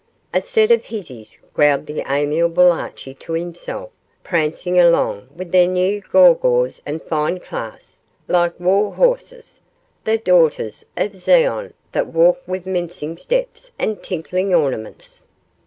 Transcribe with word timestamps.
'A 0.33 0.41
set 0.41 0.71
o' 0.71 0.79
hizzies,' 0.79 1.37
growled 1.53 1.85
the 1.85 2.01
amiable 2.11 2.71
Archie 2.71 3.13
to 3.13 3.33
himself, 3.33 3.91
'prancin' 4.23 4.79
alang 4.79 5.27
wi' 5.37 5.43
their 5.45 5.71
gew 5.71 6.01
gaws 6.41 6.81
an' 6.87 6.99
fine 7.01 7.39
claes, 7.39 7.99
like 8.27 8.59
war 8.59 8.95
horses 8.95 9.59
the 10.03 10.17
daughters 10.17 10.83
o' 10.97 11.07
Zion 11.13 11.75
that 11.91 12.07
walk 12.07 12.41
wi' 12.47 12.63
mincin' 12.65 13.15
steps 13.17 13.69
an' 13.77 13.97
tinklin' 13.97 14.55
ornaments. 14.55 15.21